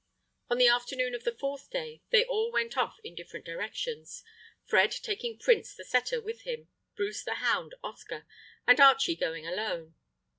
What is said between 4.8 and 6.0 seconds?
taking Prince the